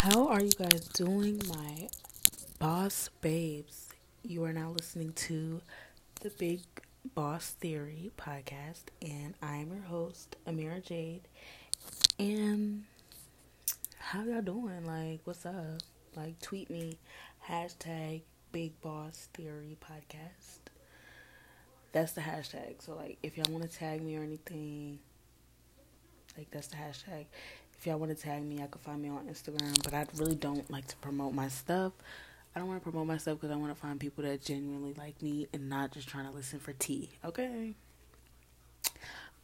[0.00, 1.88] How are you guys doing, my
[2.60, 3.88] boss babes?
[4.22, 5.60] You are now listening to
[6.20, 6.60] the Big
[7.16, 11.22] Boss Theory podcast, and I'm your host, Amira Jade.
[12.16, 12.84] And
[13.98, 14.86] how y'all doing?
[14.86, 15.82] Like, what's up?
[16.14, 17.00] Like, tweet me
[17.48, 18.22] hashtag
[18.52, 20.60] Big Boss Theory podcast.
[21.90, 22.82] That's the hashtag.
[22.82, 25.00] So, like, if y'all want to tag me or anything,
[26.36, 27.26] like, that's the hashtag.
[27.78, 29.82] If y'all want to tag me, I can find me on Instagram.
[29.84, 31.92] But I really don't like to promote my stuff.
[32.54, 35.22] I don't want to promote myself because I want to find people that genuinely like
[35.22, 37.10] me and not just trying to listen for tea.
[37.24, 37.74] Okay.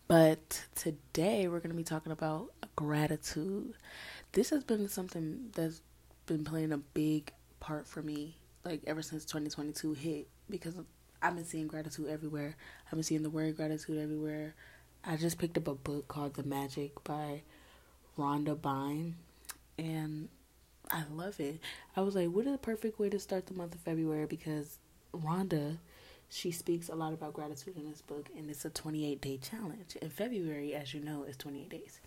[0.09, 3.75] But today we're going to be talking about gratitude.
[4.33, 5.81] This has been something that's
[6.27, 10.75] been playing a big part for me, like ever since 2022 hit, because
[11.23, 12.57] I've been seeing gratitude everywhere.
[12.87, 14.55] I've been seeing the word gratitude everywhere.
[15.05, 17.43] I just picked up a book called The Magic by
[18.19, 19.17] Rhonda Byrne,
[19.79, 20.29] and
[20.91, 21.61] I love it.
[21.97, 24.27] I was like, what is the perfect way to start the month of February?
[24.27, 24.79] Because
[25.13, 25.79] Rhonda,
[26.29, 29.97] she speaks a lot about gratitude in this book, and it's a 28 day challenge.
[30.01, 32.01] In February, as you know, is 28 days.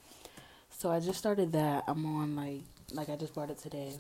[0.70, 1.86] So I just started that.
[1.88, 2.62] I'm on like,
[2.94, 3.94] like I just bought it today.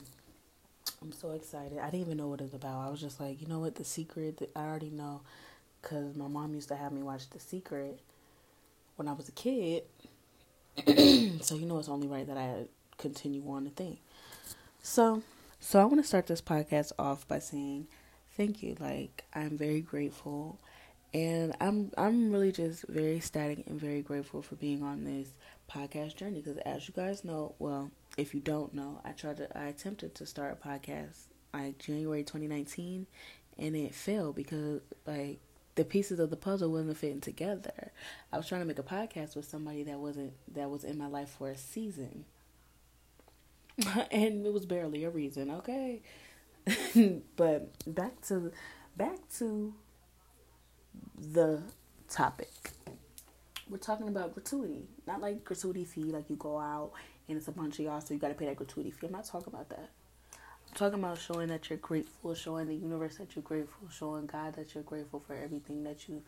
[1.01, 1.79] I'm so excited.
[1.79, 2.87] I didn't even know what it was about.
[2.87, 4.49] I was just like, you know what, The Secret.
[4.55, 5.21] I already know,
[5.81, 7.99] cause my mom used to have me watch The Secret
[8.95, 9.83] when I was a kid.
[11.41, 12.65] so you know it's only right that I
[12.97, 13.97] continue on the thing.
[14.81, 15.23] So,
[15.59, 17.87] so I want to start this podcast off by saying
[18.35, 18.75] thank you.
[18.79, 20.59] Like I'm very grateful,
[21.13, 25.29] and I'm I'm really just very ecstatic and very grateful for being on this
[25.71, 26.41] podcast journey.
[26.41, 30.15] Because as you guys know, well, if you don't know, I tried to I attempted
[30.15, 33.07] to start a podcast like January 2019,
[33.57, 35.39] and it failed because like
[35.77, 37.91] the pieces of the puzzle wasn't fitting together.
[38.33, 41.07] I was trying to make a podcast with somebody that wasn't that was in my
[41.07, 42.25] life for a season.
[44.11, 46.01] and it was barely a reason, okay?
[47.35, 48.51] but back to
[48.97, 49.73] back to
[51.15, 51.61] the
[52.09, 52.71] topic.
[53.69, 54.87] We're talking about gratuity.
[55.05, 56.91] Not like gratuity fee, like you go out
[57.29, 59.07] and it's a bunch of y'all, so you gotta pay that gratuity fee.
[59.07, 59.91] I'm not talking about that
[60.77, 64.75] talking about showing that you're grateful, showing the universe that you're grateful, showing God that
[64.75, 66.21] you're grateful for everything that you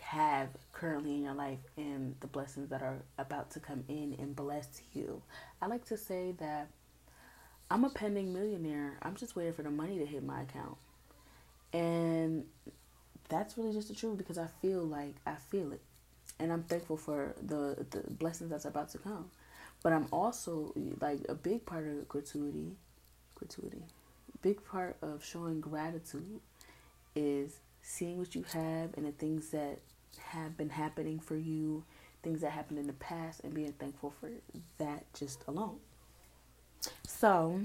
[0.00, 4.36] have currently in your life and the blessings that are about to come in and
[4.36, 5.22] bless you.
[5.62, 6.68] I like to say that
[7.70, 8.98] I'm a pending millionaire.
[9.00, 10.76] I'm just waiting for the money to hit my account.
[11.72, 12.44] And
[13.30, 15.80] that's really just the truth because I feel like I feel it.
[16.38, 19.30] And I'm thankful for the the blessings that's about to come.
[19.82, 22.76] But I'm also like a big part of gratuity
[23.38, 23.82] gratuity.
[24.42, 26.40] Big part of showing gratitude
[27.16, 29.78] is seeing what you have and the things that
[30.18, 31.84] have been happening for you,
[32.22, 34.30] things that happened in the past, and being thankful for
[34.78, 35.78] that just alone.
[37.06, 37.60] So,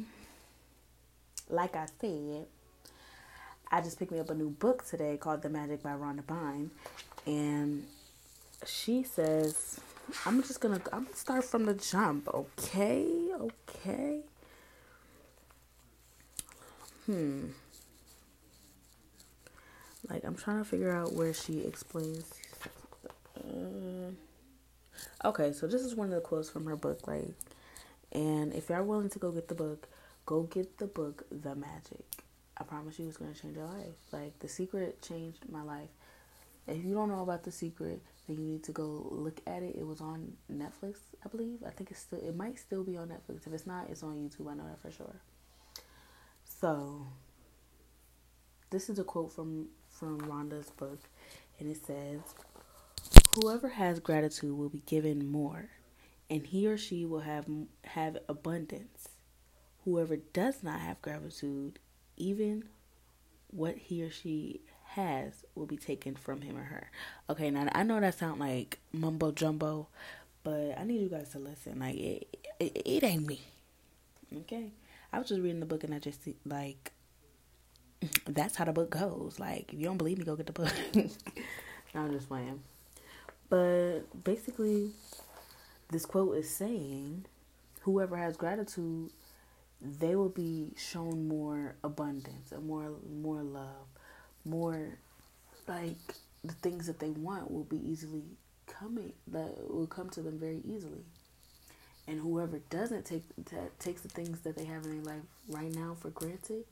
[1.50, 2.48] like I said,
[3.72, 6.72] I just picked me up a new book today called The Magic by Rhonda Byrne,
[7.26, 7.86] and
[8.66, 9.80] she says,
[10.26, 14.22] "I'm just gonna I'm gonna start from the jump, okay, okay."
[17.06, 17.48] Hmm.
[20.10, 22.26] Like, I'm trying to figure out where she explains.
[25.26, 27.34] Okay, so this is one of the quotes from her book, right?
[28.12, 29.88] And if you're willing to go get the book,
[30.26, 32.06] go get the book, The Magic.
[32.58, 33.96] I promise you it's going to change your life.
[34.12, 35.90] Like, The Secret changed my life.
[36.68, 39.76] If you don't know about The Secret, then you need to go look at it.
[39.78, 41.64] It was on Netflix, I believe.
[41.66, 43.48] I think it's still, it might still be on Netflix.
[43.48, 44.50] If it's not, it's on YouTube.
[44.50, 45.16] I know that for sure.
[46.64, 47.08] So,
[48.70, 51.00] this is a quote from from Rhonda's book,
[51.60, 52.22] and it says,
[53.36, 55.72] "Whoever has gratitude will be given more,
[56.30, 57.50] and he or she will have
[57.84, 59.10] have abundance.
[59.84, 61.80] Whoever does not have gratitude,
[62.16, 62.70] even
[63.52, 66.90] what he or she has will be taken from him or her."
[67.30, 69.90] Okay, now I know that sounds like mumbo jumbo,
[70.46, 71.80] but I need you guys to listen.
[71.80, 73.42] Like it, it, it ain't me.
[74.34, 74.72] Okay.
[75.14, 76.92] I was just reading the book and I just like
[78.26, 79.40] that's how the book goes.
[79.40, 80.74] Like if you don't believe me, go get the book.
[81.96, 82.62] I'm just playing.
[83.48, 84.90] But basically,
[85.92, 87.26] this quote is saying,
[87.82, 89.12] whoever has gratitude,
[89.80, 93.86] they will be shown more abundance and more more love,
[94.44, 94.98] more
[95.68, 98.24] like the things that they want will be easily
[98.66, 101.06] coming that will come to them very easily
[102.08, 105.74] and whoever doesn't take that takes the things that they have in their life right
[105.74, 106.64] now for granted,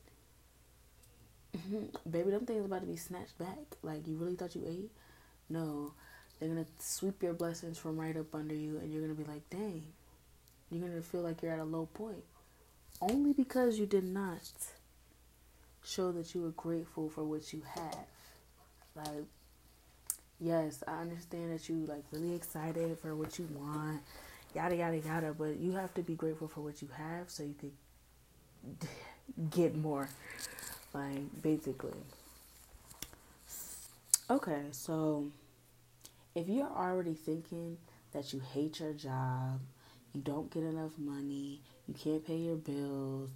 [2.10, 3.58] baby, them things about to be snatched back.
[3.82, 4.90] Like you really thought you ate?
[5.48, 5.92] No,
[6.38, 9.48] they're gonna sweep your blessings from right up under you, and you're gonna be like,
[9.50, 9.82] dang,
[10.70, 12.24] you're gonna feel like you're at a low point.
[13.00, 14.40] only because you did not
[15.84, 18.06] show that you were grateful for what you have.
[18.94, 19.24] Like,
[20.40, 24.02] yes, I understand that you like really excited for what you want,
[24.54, 27.54] yada yada yada, but you have to be grateful for what you have so you
[27.60, 28.88] could
[29.50, 30.08] get more.
[30.94, 31.92] Like, basically.
[34.30, 35.26] Okay, so
[36.34, 37.76] if you're already thinking
[38.12, 39.60] that you hate your job,
[40.12, 43.30] you don't get enough money, you can't pay your bills,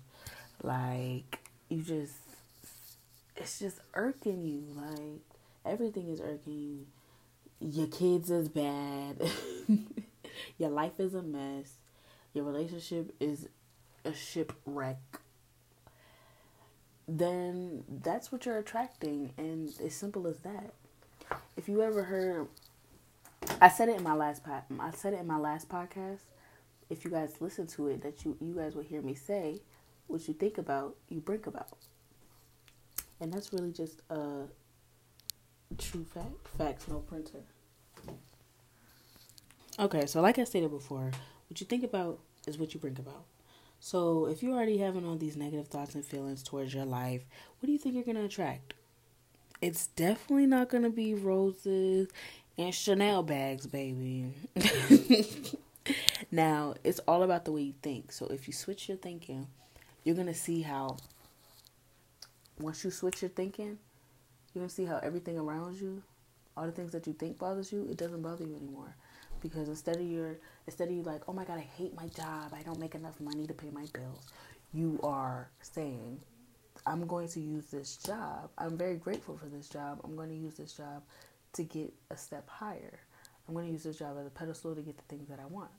[0.63, 2.15] like you just
[3.37, 4.65] it's just irking you.
[4.75, 5.21] Like
[5.65, 6.87] everything is irking you.
[7.61, 9.21] Your kids is bad.
[10.59, 11.75] your life is a mess.
[12.33, 13.49] Your relationship is
[14.05, 14.99] a shipwreck.
[17.09, 20.75] Then that's what you're attracting, and as simple as that.
[21.57, 22.49] If you ever heard,
[23.61, 26.21] I said it in my last pod, I said it in my last podcast.
[26.91, 29.61] If you guys listen to it, that you you guys will hear me say,
[30.09, 31.79] what you think about, you bring about.
[33.21, 34.45] And that's really just a
[35.79, 36.49] true fact.
[36.59, 37.41] Facts, no printer.
[39.79, 41.11] Okay, so like I stated before,
[41.49, 43.25] what you think about is what you bring about.
[43.79, 47.23] So if you're already having all these negative thoughts and feelings towards your life,
[47.59, 48.75] what do you think you're going to attract?
[49.61, 52.09] It's definitely not going to be roses
[52.57, 54.33] and Chanel bags, baby.
[56.31, 58.13] now, it's all about the way you think.
[58.13, 59.47] So if you switch your thinking,
[60.05, 60.97] you're going to see how
[62.59, 63.79] once you switch your thinking,
[64.55, 66.03] you're gonna see how everything around you,
[66.57, 68.95] all the things that you think bothers you, it doesn't bother you anymore.
[69.41, 70.37] Because instead of your
[70.67, 73.21] instead of you like, oh my god, I hate my job, I don't make enough
[73.21, 74.27] money to pay my bills,
[74.73, 76.21] you are saying,
[76.87, 78.51] I'm going to use this job.
[78.59, 80.01] I'm very grateful for this job.
[80.05, 81.03] I'm going to use this job
[81.55, 83.01] to get a step higher.
[83.49, 85.47] I'm going to use this job as a pedestal to get the things that I
[85.47, 85.71] want.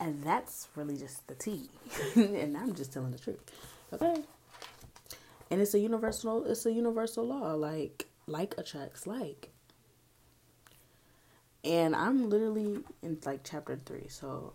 [0.00, 1.68] And that's really just the tea.
[2.16, 3.40] and I'm just telling the truth.
[3.92, 4.22] Okay
[5.52, 9.50] and it's a universal it's a universal law like like attracts like
[11.64, 14.52] and i'm literally in like chapter three so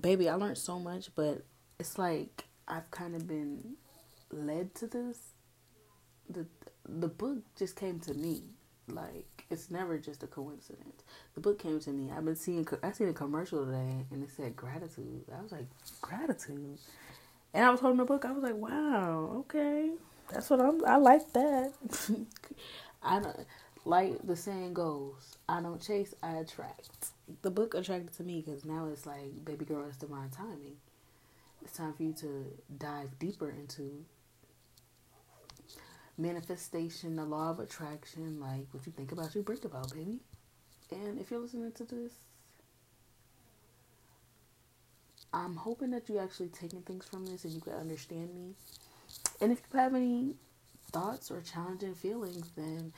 [0.00, 1.44] baby i learned so much but
[1.78, 3.74] it's like i've kind of been
[4.30, 5.18] led to this
[6.28, 6.46] the
[6.88, 8.42] the book just came to me
[8.88, 11.02] like it's never just a coincidence
[11.34, 14.30] the book came to me i've been seeing i seen a commercial today and it
[14.36, 15.66] said gratitude i was like
[16.00, 16.78] gratitude
[17.52, 18.24] and I was holding the book.
[18.24, 19.90] I was like, wow, okay,
[20.32, 20.84] that's what I'm.
[20.86, 21.72] I like that.
[23.02, 23.46] I don't
[23.84, 25.36] like the saying goes.
[25.48, 27.08] I don't chase, I attract.
[27.42, 30.76] The book attracted to me because now it's like, baby girl, it's divine timing.
[31.62, 32.46] It's time for you to
[32.78, 34.04] dive deeper into
[36.16, 38.40] manifestation, the law of attraction.
[38.40, 40.20] Like what you think about, you bring about, baby.
[40.90, 42.12] And if you're listening to this
[45.32, 48.54] I'm hoping that you actually taking things from this and you can understand me.
[49.40, 50.34] And if you have any
[50.90, 52.92] thoughts or challenging feelings, then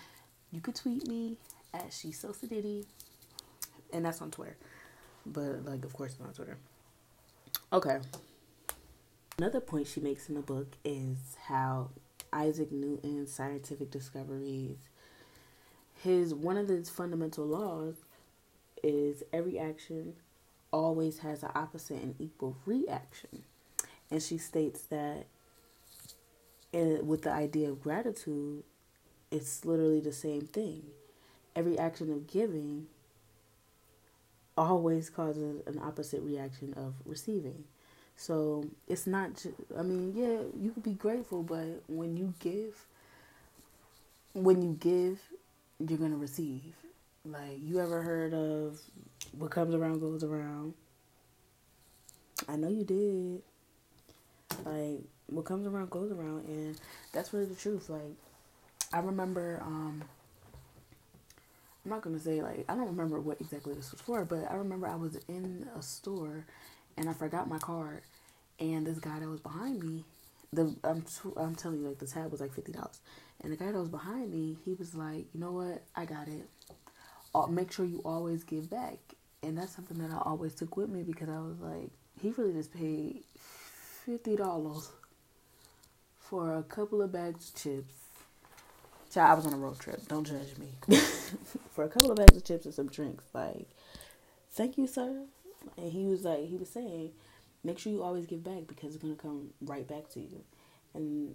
[0.52, 1.36] you could tweet me
[1.72, 2.84] at she's so sedity,
[3.92, 4.56] and that's on Twitter.
[5.24, 6.58] But like, of course, not on Twitter.
[7.72, 7.98] Okay.
[9.38, 11.90] Another point she makes in the book is how
[12.32, 14.76] Isaac Newton's scientific discoveries,
[16.02, 17.94] his one of his fundamental laws
[18.82, 20.14] is every action
[20.72, 23.42] always has an opposite and equal reaction.
[24.10, 25.26] And she states that
[26.72, 28.64] in, with the idea of gratitude,
[29.32, 30.82] it's literally the same thing.
[31.56, 32.86] Every action of giving
[34.56, 37.64] always causes an opposite reaction of receiving.
[38.16, 39.44] So it's not,
[39.76, 42.84] I mean, yeah, you could be grateful, but when you give,
[44.34, 45.18] when you give,
[45.78, 46.74] you're going to receive.
[47.24, 48.78] Like, you ever heard of
[49.36, 50.74] what comes around goes around.
[52.48, 53.42] I know you did.
[54.64, 56.78] Like what comes around goes around, and
[57.12, 57.88] that's really the truth.
[57.88, 58.16] Like
[58.92, 60.02] I remember, um,
[61.84, 64.54] I'm not gonna say like I don't remember what exactly this was for, but I
[64.54, 66.44] remember I was in a store
[66.96, 68.02] and I forgot my card,
[68.60, 70.04] and this guy that was behind me,
[70.52, 71.04] the I'm
[71.36, 73.00] I'm telling you like the tab was like fifty dollars,
[73.42, 76.28] and the guy that was behind me, he was like, you know what, I got
[76.28, 76.48] it.
[77.34, 78.98] I'll make sure you always give back
[79.42, 82.52] and that's something that I always took with me because I was like, he really
[82.52, 84.90] just paid fifty dollars
[86.18, 88.01] for a couple of bags of chips.
[89.12, 90.06] Child, I was on a road trip.
[90.08, 90.96] Don't judge me.
[91.72, 93.24] for a couple of bags of chips and some drinks.
[93.34, 93.68] Like,
[94.52, 95.24] thank you, sir.
[95.76, 97.12] And he was like, he was saying,
[97.62, 100.42] make sure you always give back because it's gonna come right back to you.
[100.94, 101.34] And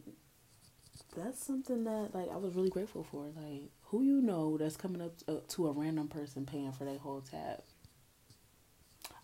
[1.15, 3.25] that's something that like I was really grateful for.
[3.36, 6.86] Like, who you know that's coming up to, uh, to a random person paying for
[6.86, 7.62] their whole tab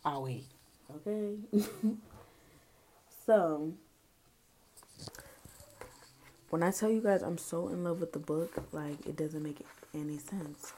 [0.06, 0.46] I'll wait.
[0.96, 1.38] Okay.
[3.26, 3.74] So,
[6.54, 9.42] when I tell you guys I'm so in love with the book, like it doesn't
[9.42, 10.74] make any sense.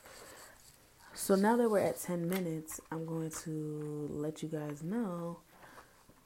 [1.14, 5.40] So now that we're at 10 minutes, I'm going to let you guys know.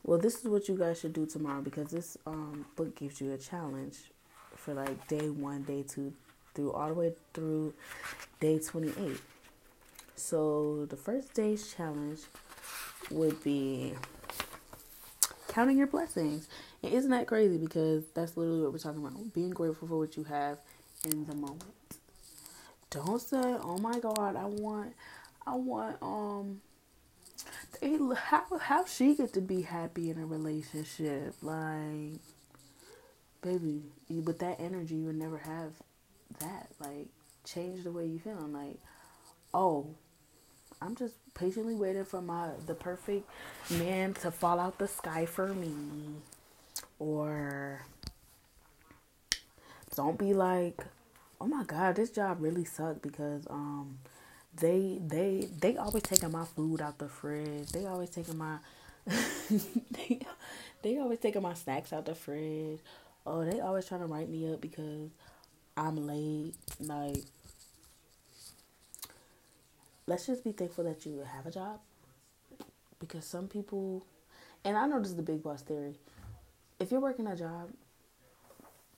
[0.03, 3.33] Well, this is what you guys should do tomorrow because this um, book gives you
[3.33, 3.97] a challenge
[4.55, 6.13] for like day one, day two,
[6.53, 7.73] through all the way through
[8.39, 9.19] day 28.
[10.15, 12.19] So the first day's challenge
[13.09, 13.95] would be
[15.49, 16.47] counting your blessings.
[16.81, 17.57] And isn't that crazy?
[17.57, 19.33] Because that's literally what we're talking about.
[19.33, 20.59] Being grateful for what you have
[21.03, 21.63] in the moment.
[22.89, 24.93] Don't say, "Oh my God, I want,
[25.45, 26.61] I want." Um,
[28.15, 31.35] how how she get to be happy in a relationship?
[31.41, 32.19] Like,
[33.41, 35.73] baby, with that energy, you would never have
[36.39, 36.71] that.
[36.79, 37.07] Like,
[37.43, 38.37] change the way you feel.
[38.39, 38.79] I'm Like,
[39.53, 39.95] oh,
[40.81, 43.29] I'm just patiently waiting for my the perfect
[43.71, 45.73] man to fall out the sky for me.
[46.99, 47.81] Or
[49.95, 50.83] don't be like,
[51.41, 53.99] oh my god, this job really sucked because um
[54.55, 57.69] they they they always taking my food out the fridge.
[57.71, 58.57] They always taking my
[59.91, 60.19] they
[60.81, 62.79] they always taking my snacks out the fridge.
[63.25, 65.09] Oh, they always trying to write me up because
[65.77, 66.53] I'm late.
[66.79, 67.23] Like
[70.09, 71.79] let's just be thankful that you have a job
[72.99, 74.03] because some people
[74.65, 75.95] and I know this is the big boss theory.
[76.79, 77.69] If you're working a job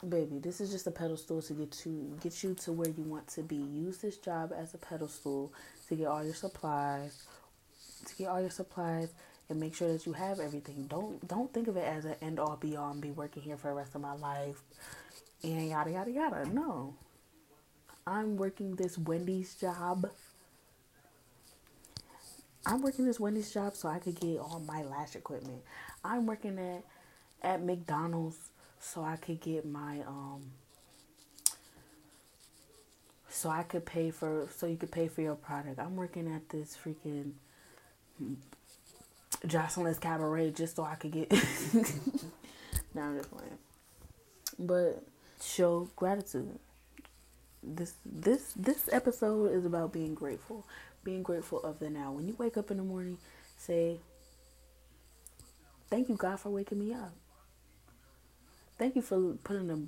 [0.07, 3.27] baby, this is just a pedestal to get to get you to where you want
[3.27, 3.57] to be.
[3.57, 5.53] Use this job as a pedestal
[5.89, 7.23] to get all your supplies,
[8.05, 9.09] to get all your supplies,
[9.49, 10.87] and make sure that you have everything.
[10.87, 13.57] Don't don't think of it as an end all be all and be working here
[13.57, 14.61] for the rest of my life,
[15.43, 16.45] and yada yada yada.
[16.45, 16.95] No,
[18.07, 20.09] I'm working this Wendy's job.
[22.65, 25.61] I'm working this Wendy's job so I could get all my lash equipment.
[26.03, 26.83] I'm working at
[27.41, 28.37] at McDonald's
[28.79, 30.51] so I could get my um
[33.29, 35.79] so I could pay for so you could pay for your product.
[35.79, 37.31] I'm working at this freaking
[39.47, 41.31] Jocelyn's Cabaret just so I could get
[42.93, 43.57] now I'm just playing.
[44.59, 45.03] But
[45.41, 46.59] show gratitude.
[47.63, 50.65] This this this episode is about being grateful.
[51.03, 52.11] Being grateful of the now.
[52.13, 53.17] When you wake up in the morning,
[53.57, 53.99] say,
[55.89, 57.13] Thank you God for waking me up.
[58.79, 59.87] Thank you for putting the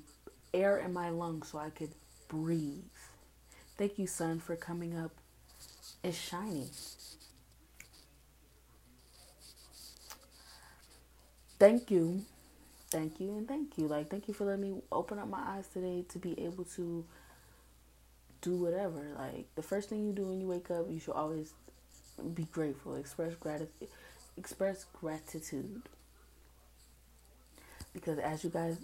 [0.54, 1.92] air in my lungs so I could
[2.30, 2.84] breathe.
[3.78, 5.12] Thank you, sun, for coming up
[6.04, 6.70] and shining.
[11.60, 12.24] Thank you.
[12.92, 13.88] Thank you and thank you.
[13.88, 17.06] Like thank you for letting me open up my eyes today to be able to
[18.44, 19.02] do whatever.
[19.18, 21.54] Like the first thing you do when you wake up, you should always
[22.36, 22.96] be grateful.
[22.96, 23.90] Express gratitude
[24.38, 25.82] express gratitude
[27.94, 28.78] because as you guys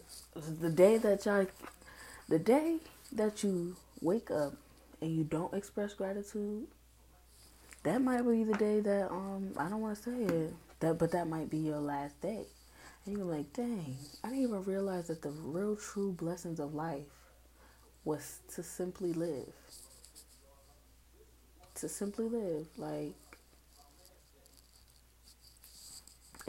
[0.62, 1.46] the day that y'all
[2.28, 2.78] the day
[3.12, 4.54] that you wake up
[5.02, 6.68] and you don't express gratitude
[7.84, 11.12] that might be the day that um I don't want to say it that but
[11.14, 12.46] that might be your last day
[13.06, 17.04] and you're like dang I didn't even realize that the real true blessings of life
[18.06, 19.54] was to simply live
[21.76, 23.16] to simply live like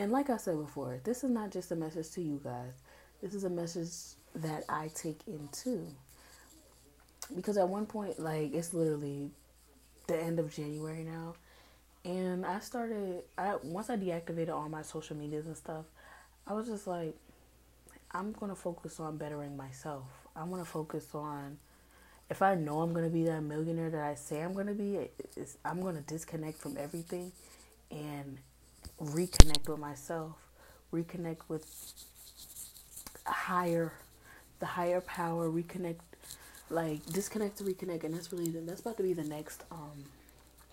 [0.01, 2.73] And like I said before, this is not just a message to you guys.
[3.21, 3.91] This is a message
[4.35, 5.87] that I take into.
[7.37, 9.31] Because at one point, like, it's literally
[10.07, 11.35] the end of January now.
[12.07, 15.85] And I started, I once I deactivated all my social medias and stuff,
[16.47, 17.15] I was just like,
[18.11, 20.07] I'm to focus on bettering myself.
[20.37, 21.59] I want to focus on,
[22.31, 24.75] if I know I'm going to be that millionaire that I say I'm going to
[24.75, 25.09] be,
[25.65, 27.33] I'm going to disconnect from everything
[27.91, 28.39] and
[29.03, 30.33] reconnect with myself,
[30.93, 31.67] reconnect with
[33.27, 33.93] higher,
[34.61, 35.97] the higher power, reconnect,
[36.71, 40.05] like disconnect to reconnect, and that's really that's about to be the next um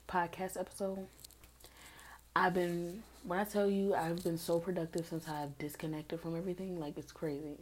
[0.08, 1.08] podcast episode.
[2.36, 6.80] I've been when I tell you I've been so productive since I've disconnected from everything,
[6.80, 7.58] like it's crazy.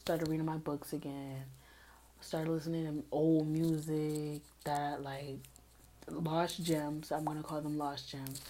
[0.00, 1.44] Started reading my books again.
[2.20, 5.38] Started listening to old music that like
[6.08, 7.12] lost gems.
[7.12, 8.40] I'm gonna call them lost gems.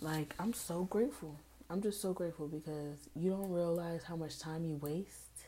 [0.00, 1.36] Like, I'm so grateful.
[1.68, 5.44] I'm just so grateful because you don't realize how much time you waste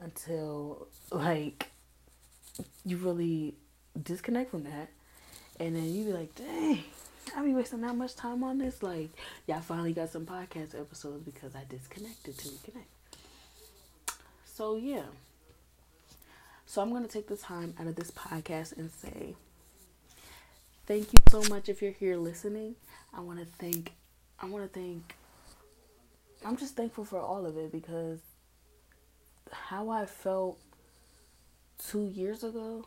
[0.00, 1.70] until, like,
[2.84, 3.54] you really
[4.02, 4.90] disconnect from that.
[5.58, 6.84] And then you be like, dang,
[7.34, 8.82] I be wasting that much time on this.
[8.82, 9.10] Like,
[9.46, 12.93] y'all finally got some podcast episodes because I disconnected to reconnect.
[14.54, 15.02] So, yeah.
[16.64, 19.34] So, I'm going to take the time out of this podcast and say,
[20.86, 22.76] thank you so much if you're here listening.
[23.12, 23.92] I want to thank
[24.40, 25.16] I want to thank
[26.44, 28.20] I'm just thankful for all of it because
[29.50, 30.58] how I felt
[31.90, 32.86] two years ago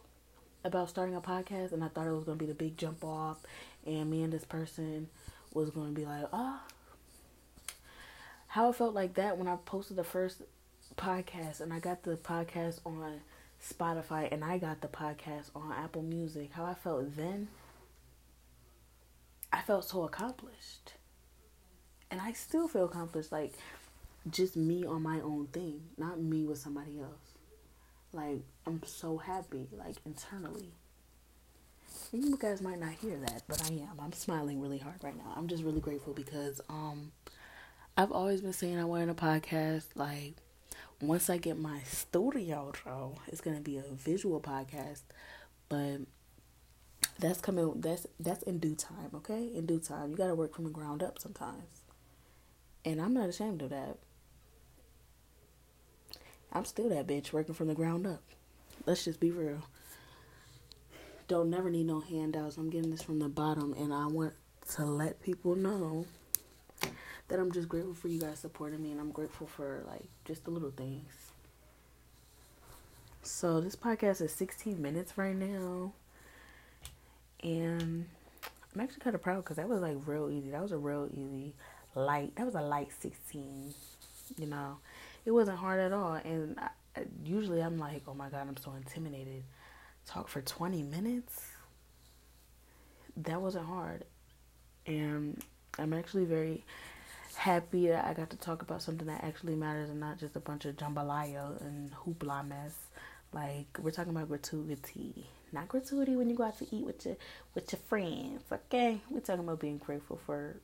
[0.64, 3.04] about starting a podcast, and I thought it was going to be the big jump
[3.04, 3.38] off,
[3.86, 5.08] and me and this person
[5.54, 6.62] was going to be like, ah.
[8.48, 10.42] How I felt like that when I posted the first
[10.98, 13.22] podcast, and I got the podcast on
[13.64, 16.52] Spotify, and I got the podcast on Apple Music.
[16.54, 17.48] How I felt then,
[19.52, 20.94] I felt so accomplished.
[22.10, 23.32] And I still feel accomplished.
[23.32, 23.54] Like,
[24.32, 27.34] just me on my own thing, not me with somebody else.
[28.14, 30.72] Like I'm so happy, like internally.
[32.12, 34.00] And you guys might not hear that, but I am.
[34.00, 35.34] I'm smiling really hard right now.
[35.36, 37.12] I'm just really grateful because um
[37.98, 39.86] I've always been saying I wanted a podcast.
[39.96, 40.36] Like
[41.02, 45.02] once I get my studio show, it's gonna be a visual podcast.
[45.70, 46.00] But
[47.20, 49.50] that's coming that's that's in due time, okay?
[49.54, 50.12] In due time.
[50.12, 51.82] You gotta work from the ground up sometimes.
[52.86, 53.98] And I'm not ashamed of that.
[56.52, 58.22] I'm still that bitch working from the ground up.
[58.86, 59.64] Let's just be real.
[61.28, 62.56] Don't never need no handouts.
[62.56, 64.34] I'm getting this from the bottom, and I want
[64.76, 66.06] to let people know
[67.28, 70.46] that I'm just grateful for you guys supporting me, and I'm grateful for like just
[70.46, 71.32] the little things.
[73.22, 75.92] So this podcast is 16 minutes right now,
[77.44, 78.06] and
[78.74, 80.52] I'm actually kind of proud because that was like real easy.
[80.52, 81.54] That was a real easy
[81.96, 82.36] light.
[82.36, 83.74] That was a light 16.
[84.38, 84.78] You know,
[85.26, 86.14] it wasn't hard at all.
[86.14, 86.70] And I,
[87.26, 89.44] usually I'm like, oh my God, I'm so intimidated.
[90.06, 91.46] Talk for 20 minutes?
[93.18, 94.06] That wasn't hard.
[94.86, 95.42] And
[95.80, 96.64] I'm actually very
[97.38, 100.40] happy that I got to talk about something that actually matters and not just a
[100.40, 102.76] bunch of jambalaya and hoopla mess.
[103.34, 107.18] Like we're talking about gratuity, not gratuity when you go out to eat with your
[107.56, 108.44] with your friends.
[108.52, 110.58] Okay, we're talking about being grateful for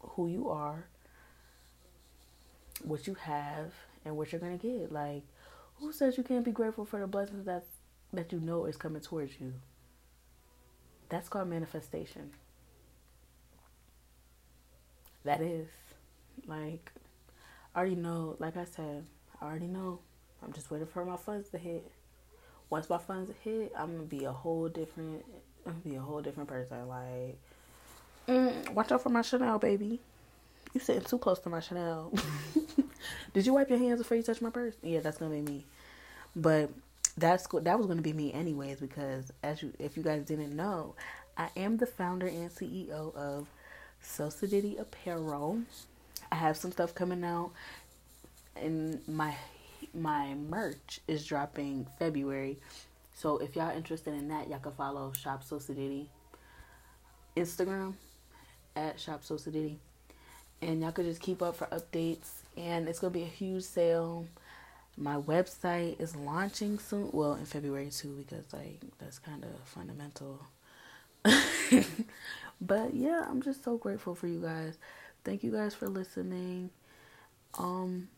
[0.00, 0.86] who you are
[2.82, 3.72] what you have
[4.04, 4.92] and what you're gonna get.
[4.92, 5.22] Like,
[5.76, 7.64] who says you can't be grateful for the blessings that
[8.12, 9.54] that you know is coming towards you?
[11.08, 12.32] That's called manifestation.
[15.24, 15.68] That is.
[16.46, 16.92] Like,
[17.74, 19.04] I already know, like I said,
[19.40, 19.98] I already know.
[20.42, 21.90] I'm just waiting for my funds to hit.
[22.70, 25.24] Once my funds hit, I'm gonna be a whole different
[25.66, 26.86] I'm gonna be a whole different person.
[26.88, 27.38] Like
[28.28, 30.00] mm, watch out for my Chanel baby.
[30.72, 32.12] You sitting too close to my Chanel.
[33.32, 34.74] Did you wipe your hands before you touch my purse?
[34.82, 35.64] Yeah, that's gonna be me.
[36.34, 36.70] But
[37.16, 40.94] that's that was gonna be me anyways because as you if you guys didn't know,
[41.36, 43.46] I am the founder and CEO of
[44.00, 45.60] Sosa Diddy Apparel.
[46.32, 47.52] I have some stuff coming out,
[48.56, 49.34] and my
[49.94, 52.58] my merch is dropping February.
[53.14, 56.08] So if y'all interested in that, y'all can follow Shop Diddy
[57.36, 57.94] Instagram
[58.76, 59.78] at Shop Diddy
[60.60, 62.28] and y'all could just keep up for updates.
[62.56, 64.26] And it's gonna be a huge sale.
[64.96, 67.10] My website is launching soon.
[67.12, 70.40] Well, in February too, because like that's kind of fundamental.
[72.60, 74.78] but yeah, I'm just so grateful for you guys.
[75.24, 76.70] Thank you guys for listening.
[77.58, 78.08] Um,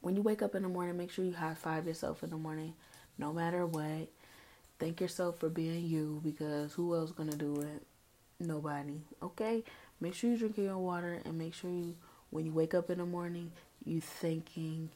[0.00, 2.36] when you wake up in the morning, make sure you high five yourself in the
[2.36, 2.74] morning,
[3.18, 4.08] no matter what.
[4.78, 7.82] Thank yourself for being you because who else gonna do it?
[8.38, 9.00] Nobody.
[9.22, 9.64] Okay.
[10.00, 11.96] Make sure you drink your water and make sure you,
[12.30, 13.50] when you wake up in the morning,
[13.84, 14.90] you thinking,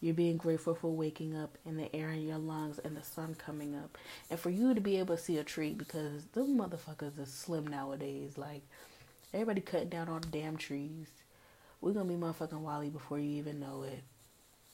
[0.00, 3.34] you're being grateful for waking up and the air in your lungs and the sun
[3.34, 3.96] coming up.
[4.30, 7.66] And for you to be able to see a tree because the motherfuckers are slim
[7.66, 8.36] nowadays.
[8.36, 8.62] Like,
[9.32, 11.08] everybody cutting down all the damn trees.
[11.80, 14.02] We're gonna be motherfucking WALL-E before you even know it.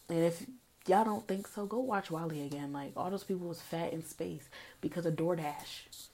[0.08, 0.46] And if
[0.86, 2.72] y'all don't think so, go watch WALL-E again.
[2.72, 4.48] Like, all those people was fat in space
[4.80, 6.08] because of DoorDash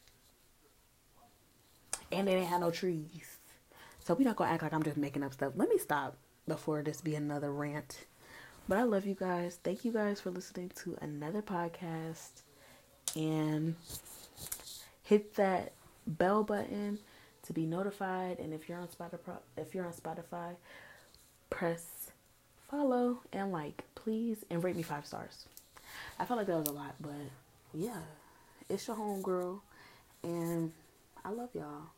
[2.12, 3.38] and they didn't have no trees.
[4.04, 5.54] So we're not gonna act like I'm just making up stuff.
[5.56, 8.04] Let me stop before this be another rant.
[8.68, 9.58] But I love you guys.
[9.62, 12.42] Thank you guys for listening to another podcast.
[13.16, 13.76] And
[15.02, 15.72] hit that
[16.06, 16.98] bell button
[17.42, 18.38] to be notified.
[18.38, 20.54] And if you're on Spotify, if you're on Spotify,
[21.50, 22.10] press
[22.70, 25.46] follow and like, please, and rate me five stars.
[26.18, 27.12] I felt like that was a lot, but
[27.74, 28.00] yeah,
[28.68, 29.62] it's your home girl,
[30.22, 30.72] and
[31.24, 31.90] I love y'all.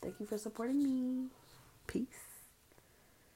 [0.00, 1.26] Thank you for supporting me.
[1.86, 2.29] Peace.